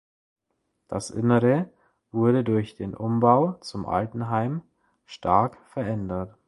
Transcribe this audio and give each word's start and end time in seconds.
Das 0.87 1.11
Innere 1.11 1.69
wurde 2.11 2.43
durch 2.43 2.75
den 2.75 2.95
Umbau 2.95 3.57
zum 3.61 3.85
Altenheim 3.85 4.63
stark 5.05 5.59
verändert. 5.67 6.35